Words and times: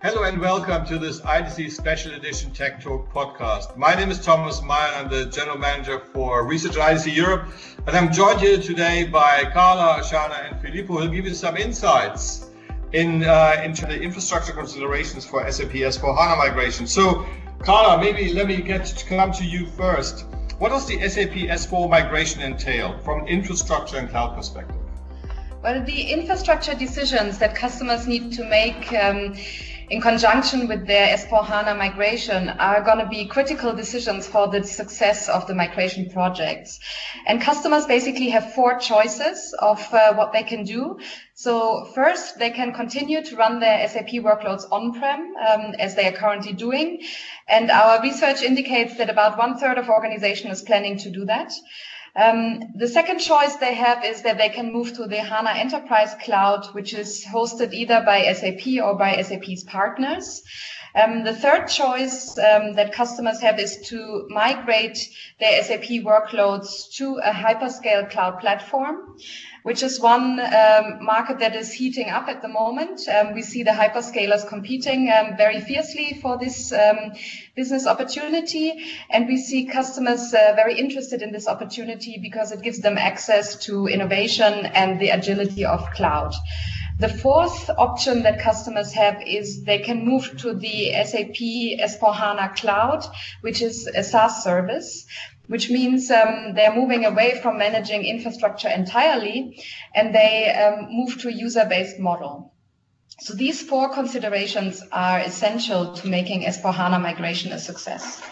Hello 0.00 0.22
and 0.22 0.40
welcome 0.40 0.86
to 0.86 0.96
this 0.96 1.20
IDC 1.22 1.72
Special 1.72 2.12
Edition 2.14 2.52
Tech 2.52 2.80
Talk 2.80 3.12
podcast. 3.12 3.76
My 3.76 3.96
name 3.96 4.12
is 4.12 4.24
Thomas 4.24 4.62
Meyer. 4.62 4.92
I'm 4.94 5.08
the 5.08 5.26
General 5.26 5.58
Manager 5.58 5.98
for 5.98 6.46
Research 6.46 6.76
at 6.76 6.94
IDC 6.94 7.16
Europe. 7.16 7.48
And 7.84 7.96
I'm 7.96 8.12
joined 8.12 8.38
here 8.38 8.58
today 8.58 9.06
by 9.06 9.50
Carla, 9.52 10.00
Shana, 10.04 10.52
and 10.52 10.60
Filippo 10.60 10.98
who'll 10.98 11.08
give 11.08 11.24
you 11.24 11.34
some 11.34 11.56
insights 11.56 12.48
in 12.92 13.24
uh, 13.24 13.60
into 13.64 13.86
the 13.86 14.00
infrastructure 14.00 14.52
considerations 14.52 15.26
for 15.26 15.50
SAP 15.50 15.72
S4 15.72 16.16
HANA 16.16 16.36
migration. 16.36 16.86
So, 16.86 17.26
Carla, 17.58 18.00
maybe 18.00 18.32
let 18.34 18.46
me 18.46 18.62
get 18.62 18.86
to 18.86 19.04
come 19.04 19.32
to 19.32 19.44
you 19.44 19.66
first. 19.66 20.26
What 20.60 20.68
does 20.68 20.86
the 20.86 21.08
SAP 21.08 21.50
S4 21.50 21.90
migration 21.90 22.40
entail 22.40 22.96
from 23.00 23.26
infrastructure 23.26 23.96
and 23.96 24.08
cloud 24.08 24.36
perspective? 24.36 24.76
Well, 25.60 25.84
the 25.84 26.02
infrastructure 26.02 26.74
decisions 26.74 27.38
that 27.38 27.56
customers 27.56 28.06
need 28.06 28.32
to 28.34 28.44
make 28.44 28.92
um, 28.92 29.34
in 29.90 30.00
conjunction 30.00 30.68
with 30.68 30.86
their 30.86 31.16
S4HANA 31.16 31.76
migration 31.78 32.50
are 32.50 32.82
going 32.82 32.98
to 32.98 33.06
be 33.06 33.26
critical 33.26 33.72
decisions 33.72 34.26
for 34.26 34.46
the 34.48 34.62
success 34.62 35.28
of 35.28 35.46
the 35.46 35.54
migration 35.54 36.10
projects. 36.10 36.78
And 37.26 37.40
customers 37.40 37.86
basically 37.86 38.28
have 38.30 38.52
four 38.52 38.78
choices 38.78 39.54
of 39.58 39.80
uh, 39.92 40.14
what 40.14 40.32
they 40.32 40.42
can 40.42 40.64
do. 40.64 40.98
So 41.34 41.86
first, 41.94 42.38
they 42.38 42.50
can 42.50 42.72
continue 42.74 43.22
to 43.22 43.36
run 43.36 43.60
their 43.60 43.88
SAP 43.88 44.10
workloads 44.28 44.70
on-prem, 44.70 45.34
um, 45.36 45.74
as 45.78 45.94
they 45.94 46.06
are 46.06 46.12
currently 46.12 46.52
doing. 46.52 47.02
And 47.48 47.70
our 47.70 48.02
research 48.02 48.42
indicates 48.42 48.98
that 48.98 49.08
about 49.08 49.38
one 49.38 49.56
third 49.56 49.78
of 49.78 49.88
organizations 49.88 50.58
is 50.58 50.62
planning 50.64 50.98
to 50.98 51.10
do 51.10 51.24
that. 51.26 51.52
Um, 52.16 52.60
the 52.74 52.88
second 52.88 53.18
choice 53.18 53.56
they 53.56 53.74
have 53.74 54.04
is 54.04 54.22
that 54.22 54.38
they 54.38 54.48
can 54.48 54.72
move 54.72 54.94
to 54.94 55.06
the 55.06 55.18
HANA 55.18 55.50
Enterprise 55.50 56.14
Cloud, 56.22 56.66
which 56.74 56.94
is 56.94 57.24
hosted 57.24 57.72
either 57.72 58.02
by 58.04 58.32
SAP 58.32 58.82
or 58.82 58.96
by 58.96 59.20
SAP's 59.22 59.64
partners. 59.64 60.42
Um, 60.94 61.22
the 61.22 61.34
third 61.34 61.68
choice 61.68 62.36
um, 62.38 62.74
that 62.74 62.92
customers 62.92 63.40
have 63.40 63.60
is 63.60 63.76
to 63.88 64.26
migrate 64.30 65.08
their 65.38 65.62
SAP 65.62 66.02
workloads 66.02 66.90
to 66.96 67.20
a 67.22 67.30
hyperscale 67.30 68.10
cloud 68.10 68.40
platform 68.40 69.18
which 69.68 69.82
is 69.82 70.00
one 70.00 70.40
um, 70.40 71.04
market 71.04 71.40
that 71.40 71.54
is 71.54 71.70
heating 71.70 72.08
up 72.08 72.26
at 72.26 72.40
the 72.40 72.48
moment. 72.48 73.06
Um, 73.06 73.34
we 73.34 73.42
see 73.42 73.64
the 73.64 73.70
hyperscalers 73.70 74.48
competing 74.48 75.10
um, 75.10 75.36
very 75.36 75.60
fiercely 75.60 76.18
for 76.22 76.38
this 76.38 76.72
um, 76.72 77.12
business 77.54 77.86
opportunity, 77.86 78.72
and 79.10 79.26
we 79.26 79.36
see 79.36 79.66
customers 79.66 80.32
uh, 80.32 80.54
very 80.56 80.78
interested 80.78 81.20
in 81.20 81.32
this 81.32 81.46
opportunity 81.46 81.97
because 82.20 82.52
it 82.52 82.62
gives 82.62 82.80
them 82.80 82.98
access 82.98 83.56
to 83.66 83.86
innovation 83.86 84.66
and 84.66 85.00
the 85.00 85.10
agility 85.10 85.64
of 85.64 85.90
cloud. 85.92 86.34
The 86.98 87.08
fourth 87.08 87.70
option 87.70 88.24
that 88.24 88.40
customers 88.40 88.92
have 88.94 89.22
is 89.24 89.62
they 89.62 89.78
can 89.78 90.04
move 90.04 90.36
to 90.38 90.54
the 90.54 90.92
SAP 91.04 91.36
S4HANA 91.78 92.56
Cloud, 92.56 93.04
which 93.40 93.62
is 93.62 93.86
a 93.86 94.02
SaaS 94.02 94.42
service 94.42 95.06
which 95.48 95.70
means 95.70 96.10
um, 96.10 96.52
they're 96.54 96.74
moving 96.74 97.04
away 97.04 97.40
from 97.40 97.58
managing 97.58 98.04
infrastructure 98.04 98.68
entirely 98.68 99.64
and 99.94 100.14
they 100.14 100.52
um, 100.52 100.88
move 100.90 101.18
to 101.18 101.28
a 101.28 101.32
user-based 101.32 101.98
model. 101.98 102.52
So 103.20 103.34
these 103.34 103.62
four 103.62 103.92
considerations 103.92 104.82
are 104.92 105.18
essential 105.18 105.94
to 105.94 106.06
making 106.06 106.42
S4HANA 106.42 107.02
migration 107.02 107.52
a 107.52 107.58
success. 107.58 108.22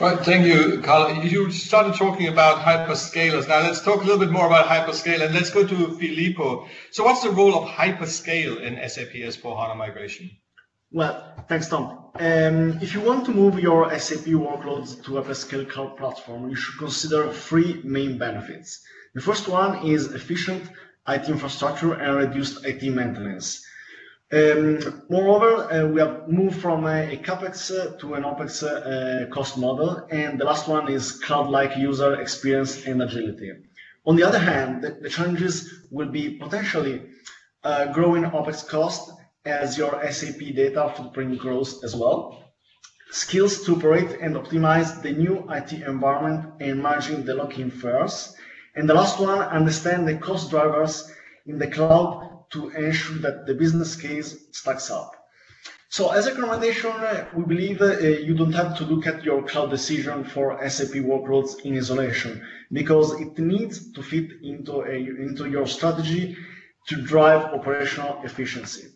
Right, 0.00 0.18
thank 0.18 0.44
you, 0.44 0.80
Carl. 0.80 1.24
You 1.24 1.52
started 1.52 1.94
talking 1.94 2.26
about 2.26 2.64
hyperscalers. 2.64 3.46
Now 3.46 3.60
let's 3.60 3.80
talk 3.80 4.02
a 4.02 4.04
little 4.04 4.18
bit 4.18 4.32
more 4.32 4.46
about 4.46 4.66
hyperscale 4.66 5.24
and 5.24 5.32
let's 5.32 5.50
go 5.50 5.64
to 5.64 5.96
Filippo. 5.96 6.66
So 6.90 7.04
what's 7.04 7.22
the 7.22 7.30
role 7.30 7.54
of 7.54 7.68
hyperscale 7.68 8.60
in 8.60 8.76
SAP 8.88 9.12
S4HANA 9.12 9.76
migration? 9.76 10.32
Well, 10.90 11.34
thanks, 11.48 11.68
Tom. 11.68 12.10
Um, 12.16 12.78
if 12.82 12.92
you 12.92 13.02
want 13.02 13.24
to 13.26 13.30
move 13.30 13.60
your 13.60 13.88
SAP 13.96 14.26
workloads 14.26 15.02
to 15.04 15.18
a 15.18 15.22
hyperscale 15.22 15.70
cloud 15.70 15.96
platform, 15.96 16.50
you 16.50 16.56
should 16.56 16.76
consider 16.76 17.32
three 17.32 17.80
main 17.84 18.18
benefits. 18.18 18.80
The 19.14 19.20
first 19.20 19.46
one 19.46 19.86
is 19.86 20.12
efficient 20.12 20.70
IT 21.06 21.28
infrastructure 21.28 21.92
and 21.94 22.16
reduced 22.16 22.64
IT 22.66 22.82
maintenance. 22.82 23.64
Um, 24.34 25.04
moreover, 25.08 25.72
uh, 25.72 25.86
we 25.86 26.00
have 26.00 26.28
moved 26.28 26.60
from 26.60 26.86
a, 26.86 27.16
capex 27.18 27.68
to 28.00 28.14
an 28.14 28.24
opex 28.24 28.64
uh, 28.64 29.32
cost 29.32 29.56
model, 29.56 30.08
and 30.10 30.40
the 30.40 30.44
last 30.44 30.66
one 30.66 30.88
is 30.88 31.12
cloud-like 31.20 31.76
user 31.76 32.20
experience 32.20 32.84
and 32.84 33.00
agility. 33.00 33.52
On 34.06 34.16
the 34.16 34.24
other 34.24 34.40
hand, 34.40 34.82
the, 34.82 34.90
the 34.90 35.08
challenges 35.08 35.86
will 35.92 36.08
be 36.08 36.30
potentially 36.30 37.02
uh, 37.62 37.92
growing 37.92 38.24
opex 38.24 38.66
cost 38.66 39.12
as 39.44 39.78
your 39.78 40.02
SAP 40.10 40.40
data 40.56 40.92
footprint 40.96 41.38
grows 41.38 41.84
as 41.84 41.94
well. 41.94 42.42
Skills 43.12 43.64
to 43.64 43.76
operate 43.76 44.18
and 44.20 44.34
optimize 44.34 45.00
the 45.00 45.12
new 45.12 45.46
IT 45.48 45.74
environment 45.74 46.54
and 46.58 46.82
managing 46.82 47.24
the 47.24 47.34
lock-in 47.34 47.70
fares. 47.70 48.34
And 48.74 48.88
the 48.88 48.94
last 48.94 49.20
one, 49.20 49.38
understand 49.38 50.08
the 50.08 50.16
cost 50.16 50.50
drivers 50.50 51.08
in 51.46 51.60
the 51.60 51.68
cloud 51.68 52.43
to 52.54 52.70
ensure 52.70 53.18
that 53.18 53.46
the 53.46 53.54
business 53.54 53.94
case 53.94 54.28
stacks 54.52 54.90
up. 54.90 55.12
So 55.88 56.10
as 56.10 56.26
a 56.26 56.34
recommendation, 56.34 56.92
we 57.36 57.44
believe 57.44 57.80
uh, 57.80 57.98
you 57.98 58.34
don't 58.34 58.52
have 58.52 58.76
to 58.78 58.84
look 58.84 59.06
at 59.06 59.22
your 59.22 59.42
cloud 59.42 59.70
decision 59.70 60.24
for 60.24 60.46
SAP 60.68 60.94
workloads 61.12 61.64
in 61.64 61.76
isolation 61.76 62.42
because 62.72 63.20
it 63.20 63.38
needs 63.38 63.92
to 63.92 64.02
fit 64.02 64.28
into, 64.42 64.80
a, 64.80 64.96
into 65.26 65.48
your 65.48 65.66
strategy 65.68 66.36
to 66.88 66.96
drive 67.02 67.42
operational 67.58 68.20
efficiency. 68.24 68.88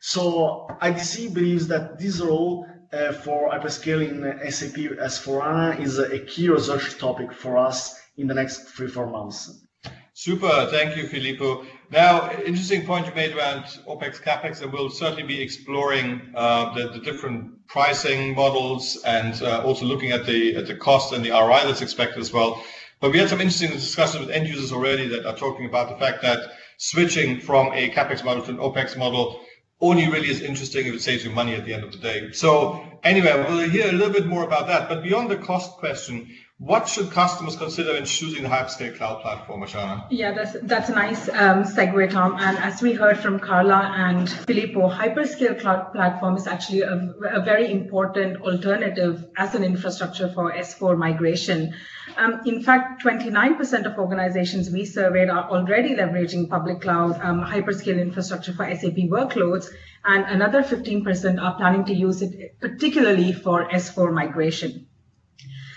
So 0.00 0.66
IDC 0.80 1.34
believes 1.34 1.68
that 1.68 1.98
this 1.98 2.20
role 2.20 2.66
uh, 2.92 3.12
for 3.12 3.50
hyperscaling 3.50 4.16
SAP 4.50 4.76
S4HANA 5.12 5.80
is 5.80 5.98
a 5.98 6.20
key 6.20 6.48
research 6.48 6.96
topic 6.98 7.32
for 7.32 7.58
us 7.58 8.00
in 8.16 8.26
the 8.26 8.34
next 8.34 8.68
three, 8.74 8.88
four 8.88 9.08
months. 9.08 9.66
Super, 10.14 10.68
thank 10.70 10.96
you, 10.96 11.06
Filippo. 11.06 11.66
Now, 11.90 12.32
interesting 12.32 12.84
point 12.84 13.06
you 13.06 13.14
made 13.14 13.36
around 13.36 13.64
OPEX, 13.86 14.20
CAPEX, 14.20 14.60
and 14.60 14.72
we'll 14.72 14.90
certainly 14.90 15.22
be 15.22 15.40
exploring 15.40 16.32
uh, 16.34 16.74
the, 16.74 16.88
the, 16.88 16.98
different 16.98 17.66
pricing 17.68 18.34
models 18.34 18.96
and 19.04 19.40
uh, 19.40 19.62
also 19.62 19.86
looking 19.86 20.10
at 20.10 20.26
the, 20.26 20.56
at 20.56 20.66
the 20.66 20.74
cost 20.74 21.12
and 21.12 21.24
the 21.24 21.30
ROI 21.30 21.62
that's 21.64 21.82
expected 21.82 22.18
as 22.18 22.32
well. 22.32 22.64
But 23.00 23.12
we 23.12 23.18
had 23.18 23.28
some 23.28 23.40
interesting 23.40 23.70
discussions 23.70 24.26
with 24.26 24.34
end 24.34 24.48
users 24.48 24.72
already 24.72 25.06
that 25.08 25.26
are 25.26 25.36
talking 25.36 25.66
about 25.66 25.88
the 25.88 25.96
fact 25.96 26.22
that 26.22 26.40
switching 26.78 27.38
from 27.40 27.68
a 27.72 27.90
CAPEX 27.90 28.24
model 28.24 28.42
to 28.44 28.50
an 28.50 28.58
OPEX 28.58 28.96
model 28.96 29.40
only 29.80 30.08
really 30.08 30.30
is 30.30 30.40
interesting 30.40 30.86
if 30.86 30.94
it 30.94 31.02
saves 31.02 31.24
you 31.24 31.30
money 31.30 31.54
at 31.54 31.64
the 31.64 31.74
end 31.74 31.84
of 31.84 31.92
the 31.92 31.98
day. 31.98 32.32
So 32.32 32.98
anyway, 33.04 33.44
we'll 33.48 33.68
hear 33.68 33.90
a 33.90 33.92
little 33.92 34.12
bit 34.12 34.26
more 34.26 34.42
about 34.42 34.66
that. 34.68 34.88
But 34.88 35.02
beyond 35.02 35.30
the 35.30 35.36
cost 35.36 35.72
question, 35.72 36.34
what 36.58 36.88
should 36.88 37.10
customers 37.10 37.54
consider 37.54 37.94
in 37.96 38.06
choosing 38.06 38.42
the 38.42 38.48
hyperscale 38.48 38.96
cloud 38.96 39.20
platform, 39.20 39.60
Archana? 39.60 40.06
Yeah, 40.10 40.32
that's 40.32 40.56
that's 40.62 40.88
a 40.88 40.94
nice 40.94 41.28
um, 41.28 41.64
segue, 41.64 42.10
Tom. 42.10 42.36
And 42.38 42.56
as 42.56 42.80
we 42.80 42.94
heard 42.94 43.18
from 43.18 43.38
Carla 43.40 43.92
and 43.94 44.28
Filippo, 44.28 44.88
hyperscale 44.88 45.60
cloud 45.60 45.92
platform 45.92 46.36
is 46.36 46.46
actually 46.46 46.80
a, 46.80 47.12
a 47.30 47.42
very 47.42 47.70
important 47.70 48.40
alternative 48.40 49.28
as 49.36 49.54
an 49.54 49.64
infrastructure 49.64 50.30
for 50.30 50.50
S4 50.50 50.96
migration. 50.96 51.74
Um, 52.16 52.40
in 52.46 52.62
fact, 52.62 53.04
29% 53.04 53.84
of 53.84 53.98
organizations 53.98 54.70
we 54.70 54.86
surveyed 54.86 55.28
are 55.28 55.50
already 55.50 55.94
leveraging 55.94 56.48
public 56.48 56.80
cloud 56.80 57.20
um, 57.20 57.42
hyperscale 57.42 58.00
infrastructure 58.00 58.54
for 58.54 58.64
SAP 58.74 58.96
workloads, 59.10 59.68
and 60.06 60.24
another 60.24 60.62
15% 60.62 61.42
are 61.42 61.54
planning 61.56 61.84
to 61.84 61.92
use 61.92 62.22
it 62.22 62.58
particularly 62.60 63.34
for 63.34 63.68
S4 63.68 64.10
migration. 64.14 64.86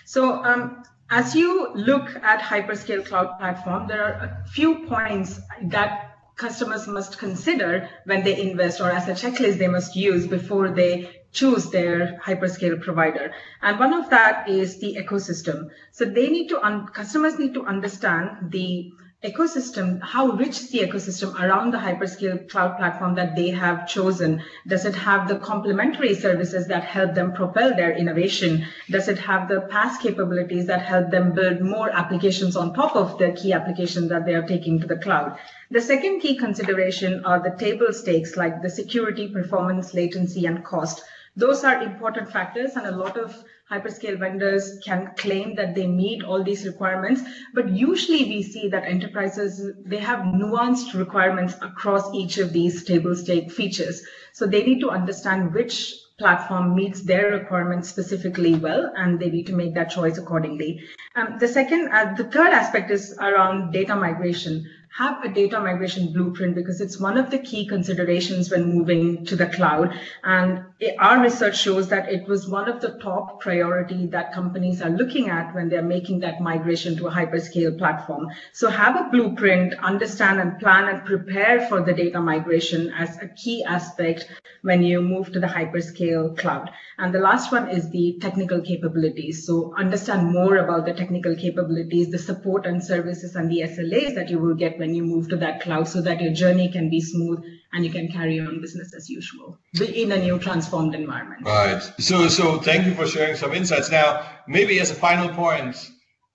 So 0.09 0.43
um, 0.43 0.81
as 1.11 1.35
you 1.35 1.71
look 1.75 2.15
at 2.15 2.39
hyperscale 2.39 3.05
cloud 3.05 3.37
platform, 3.37 3.87
there 3.87 4.03
are 4.03 4.13
a 4.13 4.47
few 4.49 4.87
points 4.87 5.39
that 5.65 6.17
customers 6.35 6.87
must 6.87 7.19
consider 7.19 7.87
when 8.05 8.23
they 8.23 8.41
invest 8.41 8.81
or 8.81 8.89
as 8.89 9.07
a 9.07 9.11
checklist 9.11 9.59
they 9.59 9.67
must 9.67 9.95
use 9.95 10.25
before 10.25 10.69
they 10.69 11.21
choose 11.31 11.69
their 11.69 12.19
hyperscale 12.25 12.81
provider. 12.81 13.31
And 13.61 13.77
one 13.77 13.93
of 13.93 14.09
that 14.09 14.49
is 14.49 14.79
the 14.79 14.95
ecosystem. 14.95 15.69
So 15.91 16.05
they 16.05 16.27
need 16.29 16.47
to, 16.49 16.89
customers 16.91 17.37
need 17.37 17.53
to 17.53 17.67
understand 17.67 18.49
the 18.49 18.91
ecosystem, 19.23 20.01
how 20.01 20.27
rich 20.27 20.71
the 20.71 20.79
ecosystem 20.79 21.37
around 21.41 21.71
the 21.71 21.77
hyperscale 21.77 22.49
cloud 22.49 22.77
platform 22.77 23.15
that 23.15 23.35
they 23.35 23.49
have 23.49 23.85
chosen. 23.85 24.41
Does 24.65 24.85
it 24.85 24.95
have 24.95 25.27
the 25.27 25.37
complementary 25.39 26.15
services 26.15 26.67
that 26.67 26.85
help 26.85 27.15
them 27.15 27.33
propel 27.33 27.75
their 27.75 27.91
innovation? 27.91 28.65
Does 28.89 29.09
it 29.09 29.17
have 29.19 29.49
the 29.49 29.67
PaaS 29.69 29.99
capabilities 29.99 30.67
that 30.67 30.83
help 30.83 31.11
them 31.11 31.33
build 31.33 31.59
more 31.59 31.89
applications 31.89 32.55
on 32.55 32.73
top 32.73 32.95
of 32.95 33.17
the 33.17 33.33
key 33.33 33.51
applications 33.51 34.07
that 34.07 34.25
they 34.25 34.35
are 34.35 34.47
taking 34.47 34.79
to 34.79 34.87
the 34.87 34.97
cloud? 34.97 35.37
The 35.69 35.81
second 35.81 36.21
key 36.21 36.37
consideration 36.37 37.25
are 37.25 37.43
the 37.43 37.57
table 37.57 37.91
stakes 37.91 38.37
like 38.37 38.61
the 38.61 38.69
security, 38.69 39.27
performance, 39.27 39.93
latency, 39.93 40.45
and 40.45 40.63
cost. 40.63 41.03
Those 41.35 41.65
are 41.65 41.83
important 41.83 42.31
factors, 42.31 42.77
and 42.77 42.87
a 42.87 42.95
lot 42.95 43.17
of 43.17 43.43
hyperscale 43.69 44.17
vendors 44.17 44.79
can 44.83 45.11
claim 45.15 45.55
that 45.55 45.75
they 45.75 45.85
meet 45.87 46.23
all 46.23 46.43
these 46.43 46.65
requirements, 46.65 47.21
but 47.53 47.69
usually 47.69 48.23
we 48.25 48.41
see 48.41 48.67
that 48.69 48.83
enterprises, 48.83 49.73
they 49.85 49.99
have 49.99 50.19
nuanced 50.19 50.97
requirements 50.97 51.53
across 51.61 52.13
each 52.13 52.37
of 52.37 52.51
these 52.51 52.83
table 52.83 53.15
stake 53.15 53.51
features. 53.51 54.01
So 54.33 54.47
they 54.47 54.63
need 54.63 54.79
to 54.79 54.89
understand 54.89 55.53
which 55.53 55.93
platform 56.17 56.75
meets 56.75 57.01
their 57.01 57.31
requirements 57.31 57.89
specifically 57.89 58.55
well, 58.55 58.91
and 58.97 59.19
they 59.19 59.29
need 59.29 59.47
to 59.47 59.53
make 59.53 59.73
that 59.75 59.91
choice 59.91 60.17
accordingly. 60.17 60.81
Um, 61.15 61.37
the 61.39 61.47
second, 61.47 61.89
uh, 61.93 62.13
the 62.15 62.25
third 62.25 62.51
aspect 62.51 62.91
is 62.91 63.15
around 63.19 63.71
data 63.71 63.95
migration 63.95 64.65
have 64.97 65.23
a 65.23 65.29
data 65.29 65.59
migration 65.59 66.11
blueprint 66.11 66.55
because 66.55 66.81
it's 66.81 66.99
one 66.99 67.17
of 67.17 67.29
the 67.29 67.37
key 67.37 67.67
considerations 67.67 68.49
when 68.49 68.73
moving 68.73 69.23
to 69.25 69.35
the 69.35 69.45
cloud. 69.45 69.93
And 70.23 70.65
our 70.97 71.21
research 71.21 71.59
shows 71.59 71.89
that 71.89 72.09
it 72.09 72.25
was 72.25 72.47
one 72.47 72.69
of 72.69 72.79
the 72.79 72.97
top 72.99 73.41
priority 73.41 74.05
that 74.07 74.33
companies 74.33 74.81
are 74.81 74.89
looking 74.89 75.29
at 75.29 75.53
when 75.53 75.67
they're 75.67 75.81
making 75.81 76.21
that 76.21 76.39
migration 76.39 76.95
to 76.95 77.07
a 77.07 77.11
hyperscale 77.11 77.77
platform. 77.77 78.29
So 78.53 78.69
have 78.69 78.95
a 78.95 79.09
blueprint, 79.09 79.73
understand 79.73 80.39
and 80.39 80.57
plan 80.57 80.87
and 80.87 81.05
prepare 81.05 81.67
for 81.67 81.81
the 81.81 81.91
data 81.91 82.21
migration 82.21 82.93
as 82.97 83.17
a 83.17 83.27
key 83.27 83.61
aspect 83.65 84.29
when 84.61 84.81
you 84.81 85.01
move 85.01 85.33
to 85.33 85.39
the 85.41 85.47
hyperscale 85.47 86.37
cloud. 86.37 86.69
And 86.97 87.13
the 87.13 87.19
last 87.19 87.51
one 87.51 87.69
is 87.69 87.89
the 87.89 88.17
technical 88.21 88.61
capabilities. 88.61 89.45
So 89.45 89.73
understand 89.77 90.31
more 90.31 90.57
about 90.57 90.85
the 90.85 90.93
technical 90.93 91.35
capabilities, 91.35 92.09
the 92.09 92.17
support 92.17 92.65
and 92.65 92.81
services 92.81 93.35
and 93.35 93.51
the 93.51 93.63
SLAs 93.63 94.15
that 94.15 94.29
you 94.29 94.39
will 94.39 94.55
get 94.55 94.79
when 94.79 94.95
you 94.95 95.03
move 95.03 95.27
to 95.29 95.37
that 95.37 95.61
cloud 95.61 95.89
so 95.89 96.01
that 96.03 96.21
your 96.21 96.33
journey 96.33 96.71
can 96.71 96.89
be 96.89 97.01
smooth 97.01 97.43
and 97.73 97.85
you 97.85 97.91
can 97.91 98.11
carry 98.11 98.39
on 98.39 98.61
business 98.61 98.93
as 98.95 99.09
usual 99.09 99.59
in 99.79 100.11
a 100.11 100.17
new 100.17 100.39
transformed 100.39 100.95
environment. 100.95 101.45
Right. 101.45 101.81
So, 101.99 102.27
so 102.27 102.59
thank 102.59 102.85
you 102.85 102.93
for 102.95 103.05
sharing 103.05 103.35
some 103.35 103.53
insights. 103.53 103.91
Now, 103.91 104.25
maybe 104.47 104.79
as 104.79 104.91
a 104.91 104.95
final 104.95 105.29
point, 105.29 105.75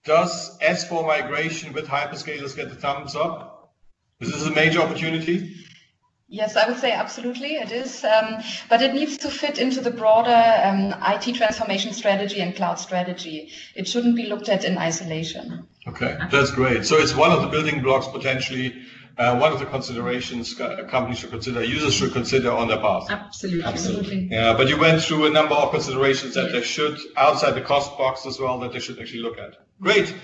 does 0.04 0.58
S4 0.58 1.06
migration 1.06 1.72
with 1.72 1.86
hyperscalers 1.86 2.54
get 2.54 2.68
the 2.68 2.76
thumbs 2.76 3.16
up? 3.16 3.74
Is 4.20 4.30
this 4.30 4.46
a 4.46 4.50
major 4.50 4.80
opportunity? 4.80 5.54
Yes, 6.28 6.56
I 6.56 6.68
would 6.68 6.78
say 6.78 6.90
absolutely 6.90 7.56
it 7.56 7.70
is, 7.70 8.02
um, 8.02 8.42
but 8.68 8.80
it 8.80 8.94
needs 8.94 9.18
to 9.18 9.28
fit 9.28 9.58
into 9.58 9.80
the 9.80 9.90
broader 9.90 10.30
um, 10.64 10.94
IT 11.14 11.34
transformation 11.34 11.92
strategy 11.92 12.40
and 12.40 12.56
cloud 12.56 12.78
strategy. 12.78 13.50
It 13.76 13.86
shouldn't 13.86 14.16
be 14.16 14.26
looked 14.26 14.48
at 14.48 14.64
in 14.64 14.78
isolation. 14.78 15.68
Okay, 15.86 16.16
that's 16.30 16.50
great. 16.50 16.86
So 16.86 16.96
it's 16.96 17.14
one 17.14 17.30
of 17.30 17.42
the 17.42 17.48
building 17.48 17.82
blocks 17.82 18.08
potentially, 18.08 18.74
uh, 19.18 19.38
one 19.38 19.52
of 19.52 19.58
the 19.58 19.66
considerations 19.66 20.54
companies 20.54 21.18
should 21.18 21.30
consider, 21.30 21.62
users 21.62 21.94
should 21.94 22.12
consider 22.12 22.50
on 22.50 22.68
their 22.68 22.78
path. 22.78 23.06
Absolutely. 23.10 23.64
Absolutely. 23.64 24.28
Yeah, 24.30 24.54
but 24.54 24.68
you 24.68 24.78
went 24.78 25.02
through 25.02 25.26
a 25.26 25.30
number 25.30 25.54
of 25.54 25.70
considerations 25.70 26.34
that 26.34 26.44
yes. 26.44 26.52
they 26.52 26.62
should, 26.62 26.98
outside 27.16 27.52
the 27.52 27.60
cost 27.60 27.96
box 27.96 28.26
as 28.26 28.40
well, 28.40 28.58
that 28.60 28.72
they 28.72 28.80
should 28.80 28.98
actually 28.98 29.20
look 29.20 29.38
at. 29.38 29.56
Great. 29.80 30.14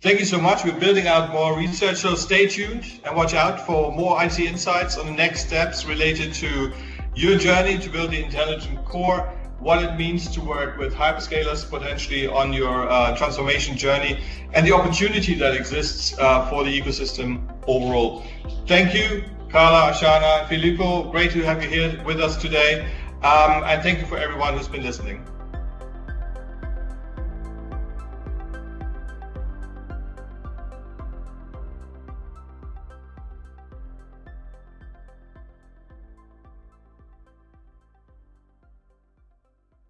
Thank 0.00 0.20
you 0.20 0.26
so 0.26 0.40
much. 0.40 0.64
We're 0.64 0.78
building 0.78 1.08
out 1.08 1.32
more 1.32 1.56
research, 1.56 1.96
so 1.96 2.14
stay 2.14 2.46
tuned 2.46 3.00
and 3.04 3.16
watch 3.16 3.34
out 3.34 3.66
for 3.66 3.90
more 3.90 4.22
IT 4.22 4.38
insights 4.38 4.96
on 4.96 5.06
the 5.06 5.12
next 5.12 5.46
steps 5.46 5.84
related 5.84 6.32
to 6.34 6.72
your 7.16 7.36
journey 7.36 7.78
to 7.78 7.90
build 7.90 8.12
the 8.12 8.22
intelligent 8.22 8.84
core, 8.84 9.32
what 9.60 9.82
it 9.82 9.96
means 9.96 10.28
to 10.30 10.40
work 10.40 10.78
with 10.78 10.94
hyperscalers 10.94 11.68
potentially 11.68 12.26
on 12.26 12.52
your 12.52 12.88
uh, 12.88 13.16
transformation 13.16 13.76
journey, 13.76 14.20
and 14.54 14.66
the 14.66 14.72
opportunity 14.72 15.34
that 15.34 15.54
exists 15.54 16.16
uh, 16.18 16.48
for 16.48 16.64
the 16.64 16.80
ecosystem 16.80 17.40
overall. 17.66 18.24
Thank 18.66 18.94
you, 18.94 19.24
Carla, 19.50 19.92
Archana, 19.92 20.48
Filippo. 20.48 21.10
Great 21.10 21.30
to 21.32 21.42
have 21.42 21.62
you 21.62 21.68
here 21.68 22.02
with 22.04 22.20
us 22.20 22.36
today. 22.36 22.88
Um, 23.22 23.64
and 23.64 23.82
thank 23.82 23.98
you 23.98 24.06
for 24.06 24.16
everyone 24.16 24.56
who's 24.56 24.68
been 24.68 24.84
listening. 24.84 25.26